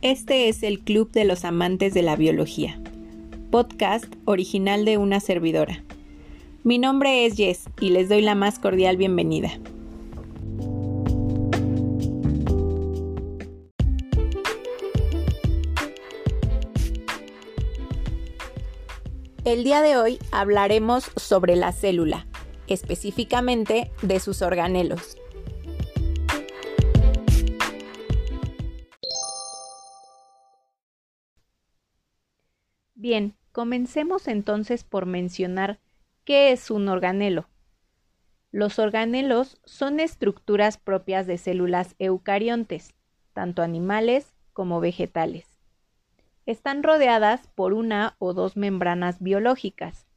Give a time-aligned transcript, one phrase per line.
[0.00, 2.80] Este es el Club de los Amantes de la Biología,
[3.50, 5.82] podcast original de una servidora.
[6.62, 9.50] Mi nombre es Jess y les doy la más cordial bienvenida.
[19.44, 22.28] El día de hoy hablaremos sobre la célula,
[22.68, 25.16] específicamente de sus organelos.
[33.00, 35.78] Bien, comencemos entonces por mencionar
[36.24, 37.48] qué es un organelo.
[38.50, 42.94] Los organelos son estructuras propias de células eucariontes,
[43.34, 45.46] tanto animales como vegetales.
[46.44, 50.08] Están rodeadas por una o dos membranas biológicas,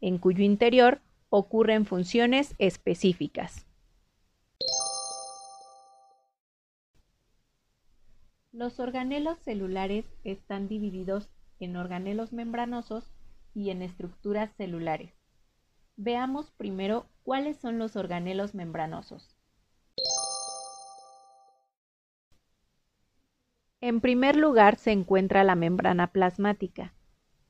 [0.00, 3.64] en cuyo interior ocurren funciones específicas.
[8.50, 11.28] Los organelos celulares están divididos
[11.60, 13.12] en organelos membranosos
[13.54, 15.12] y en estructuras celulares.
[15.96, 19.36] Veamos primero cuáles son los organelos membranosos.
[23.80, 26.94] En primer lugar se encuentra la membrana plasmática.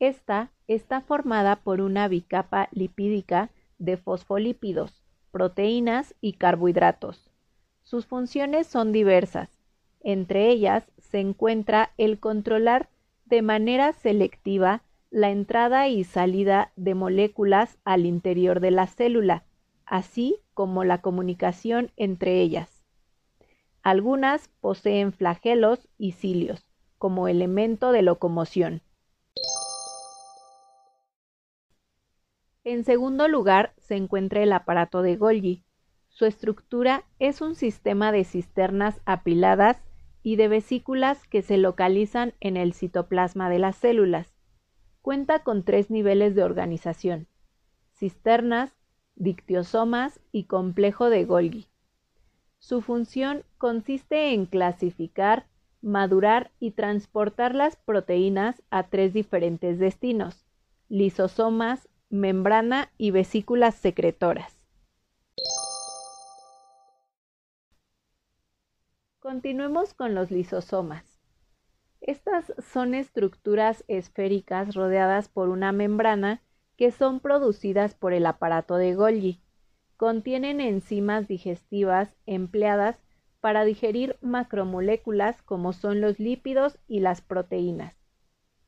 [0.00, 7.30] Esta está formada por una bicapa lipídica de fosfolípidos, proteínas y carbohidratos.
[7.82, 9.60] Sus funciones son diversas.
[10.00, 12.88] Entre ellas se encuentra el controlar
[13.26, 19.44] de manera selectiva la entrada y salida de moléculas al interior de la célula,
[19.84, 22.84] así como la comunicación entre ellas.
[23.82, 28.82] Algunas poseen flagelos y cilios, como elemento de locomoción.
[32.64, 35.62] En segundo lugar se encuentra el aparato de Golgi.
[36.08, 39.85] Su estructura es un sistema de cisternas apiladas
[40.26, 44.34] y de vesículas que se localizan en el citoplasma de las células.
[45.00, 47.28] Cuenta con tres niveles de organización:
[47.92, 48.74] cisternas,
[49.14, 51.68] dictiosomas y complejo de Golgi.
[52.58, 55.46] Su función consiste en clasificar,
[55.80, 60.44] madurar y transportar las proteínas a tres diferentes destinos,
[60.88, 64.58] lisosomas, membrana y vesículas secretoras.
[69.28, 71.18] Continuemos con los lisosomas.
[72.00, 76.44] Estas son estructuras esféricas rodeadas por una membrana
[76.76, 79.40] que son producidas por el aparato de Golgi.
[79.96, 83.02] Contienen enzimas digestivas empleadas
[83.40, 87.96] para digerir macromoléculas como son los lípidos y las proteínas.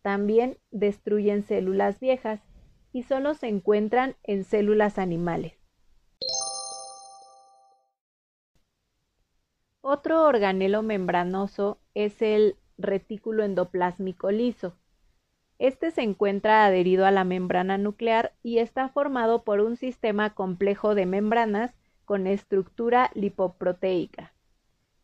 [0.00, 2.40] También destruyen células viejas
[2.94, 5.55] y solo se encuentran en células animales.
[9.88, 14.74] Otro organelo membranoso es el retículo endoplásmico liso.
[15.60, 20.96] Este se encuentra adherido a la membrana nuclear y está formado por un sistema complejo
[20.96, 21.72] de membranas
[22.04, 24.34] con estructura lipoproteica.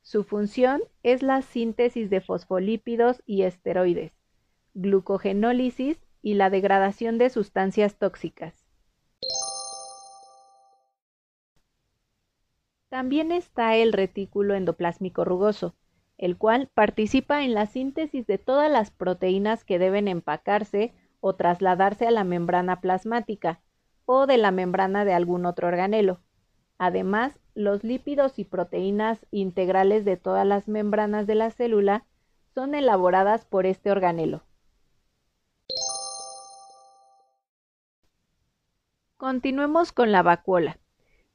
[0.00, 4.10] Su función es la síntesis de fosfolípidos y esteroides,
[4.74, 8.61] glucogenólisis y la degradación de sustancias tóxicas.
[12.92, 15.74] También está el retículo endoplásmico rugoso,
[16.18, 22.06] el cual participa en la síntesis de todas las proteínas que deben empacarse o trasladarse
[22.06, 23.62] a la membrana plasmática
[24.04, 26.20] o de la membrana de algún otro organelo.
[26.76, 32.04] Además, los lípidos y proteínas integrales de todas las membranas de la célula
[32.54, 34.42] son elaboradas por este organelo.
[39.16, 40.81] Continuemos con la vacuola.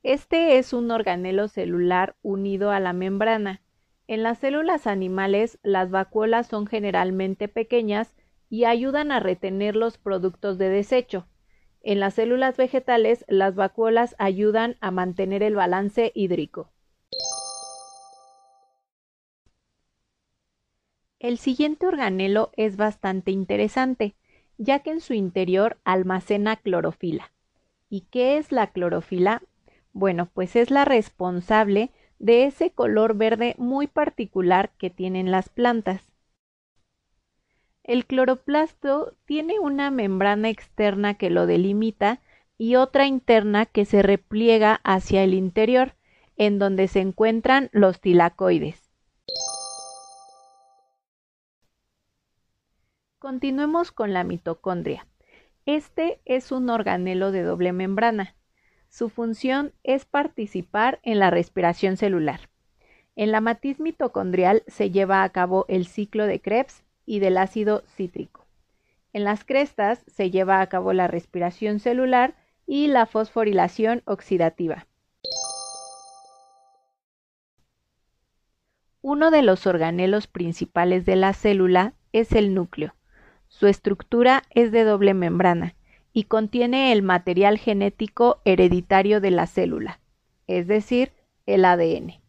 [0.07, 3.61] Este es un organelo celular unido a la membrana
[4.07, 8.15] en las células animales, las vacuolas son generalmente pequeñas
[8.49, 11.27] y ayudan a retener los productos de desecho.
[11.81, 16.71] En las células vegetales, las vacuolas ayudan a mantener el balance hídrico.
[21.19, 24.15] El siguiente organelo es bastante interesante,
[24.57, 27.33] ya que en su interior almacena clorofila.
[27.89, 29.41] ¿Y qué es la clorofila?
[29.97, 31.89] Bueno, pues es la responsable
[32.19, 36.03] de ese color verde muy particular que tienen las plantas.
[37.83, 42.19] El cloroplasto tiene una membrana externa que lo delimita
[42.59, 45.95] y otra interna que se repliega hacia el interior,
[46.35, 48.91] en donde se encuentran los tilacoides.
[53.17, 55.07] Continuemos con la mitocondria.
[55.65, 58.36] Este es un organelo de doble membrana.
[58.97, 62.49] Su función es participar en la respiración celular.
[63.15, 67.83] En la matriz mitocondrial se lleva a cabo el ciclo de Krebs y del ácido
[67.95, 68.47] cítrico.
[69.13, 72.33] En las crestas se lleva a cabo la respiración celular
[72.65, 74.87] y la fosforilación oxidativa.
[79.01, 82.95] Uno de los organelos principales de la célula es el núcleo.
[83.47, 85.76] Su estructura es de doble membrana
[86.17, 89.99] y contiene el material genético hereditario de la célula,
[90.47, 91.11] es decir,
[91.45, 92.19] el ADN.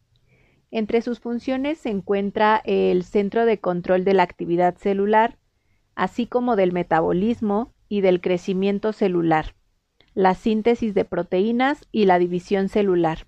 [0.70, 5.38] Entre sus funciones se encuentra el centro de control de la actividad celular,
[5.94, 9.54] así como del metabolismo y del crecimiento celular,
[10.12, 13.26] la síntesis de proteínas y la división celular.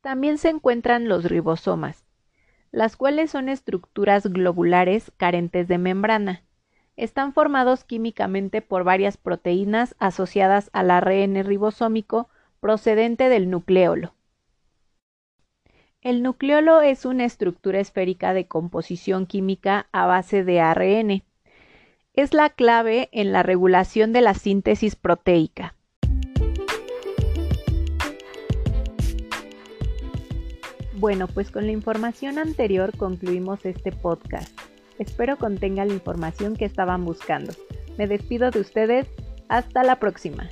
[0.00, 2.03] También se encuentran los ribosomas,
[2.74, 6.42] las cuales son estructuras globulares carentes de membrana.
[6.96, 12.28] Están formados químicamente por varias proteínas asociadas al ARN ribosómico
[12.58, 14.14] procedente del nucleolo.
[16.00, 21.22] El nucleolo es una estructura esférica de composición química a base de ARN.
[22.12, 25.76] Es la clave en la regulación de la síntesis proteica.
[30.96, 34.56] Bueno, pues con la información anterior concluimos este podcast.
[34.98, 37.52] Espero contenga la información que estaban buscando.
[37.98, 39.08] Me despido de ustedes.
[39.48, 40.48] Hasta la próxima.